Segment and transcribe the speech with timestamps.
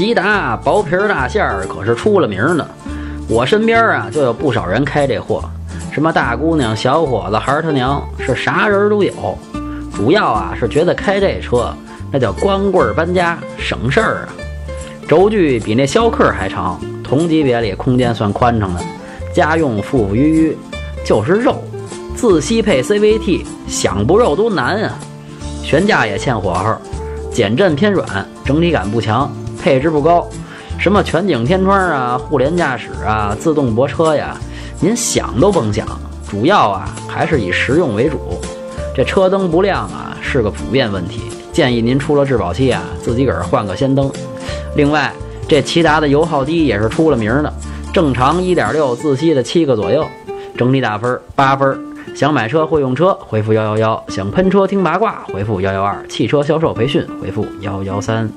[0.00, 2.66] 骐达薄皮大馅儿可是出了名的，
[3.28, 5.44] 我身边啊就有不少人开这货，
[5.92, 9.12] 什么大姑娘、小伙子、孩儿他娘，是啥人都有。
[9.92, 11.70] 主要啊是觉得开这车
[12.10, 14.28] 那叫光棍搬家省事儿啊，
[15.06, 18.80] 轴距比那逍客还长，同级别里空间算宽敞的，
[19.34, 20.56] 家用富富裕裕，
[21.04, 21.62] 就是肉，
[22.16, 24.98] 自吸配 CVT，想不肉都难啊。
[25.62, 26.74] 悬架也欠火候，
[27.30, 29.30] 减震偏软，整体感不强，
[29.62, 30.26] 配置不高，
[30.78, 34.36] 什么全景天窗啊、互联驾驶啊、自动泊车呀，
[34.80, 35.86] 您想都甭想。
[36.28, 38.18] 主要啊还是以实用为主。
[38.94, 44.10] 这车灯不亮啊是个普遍问题，建议您出了质保期啊自己个儿换个氙灯。
[44.76, 45.12] 另外，
[45.48, 47.52] 这骐达的油耗低也是出了名的，
[47.92, 50.06] 正常1.6自吸的七个左右，
[50.56, 51.78] 整体打分八分。
[52.14, 58.28] 想买车会用车，回复幺幺幺；想喷车听八卦，回复幺幺二；汽车销售培训，回复幺幺三。